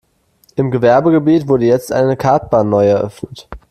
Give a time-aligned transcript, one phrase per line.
[0.55, 3.47] Im Gewerbegebiet wurde jetzt eine Kartbahn neu eröffnet.